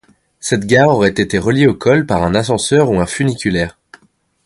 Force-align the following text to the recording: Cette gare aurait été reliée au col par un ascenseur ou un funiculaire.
Cette 0.39 0.65
gare 0.65 0.89
aurait 0.89 1.11
été 1.15 1.37
reliée 1.37 1.67
au 1.67 1.75
col 1.75 2.07
par 2.07 2.23
un 2.23 2.33
ascenseur 2.33 2.89
ou 2.89 2.99
un 2.99 3.05
funiculaire. 3.05 3.77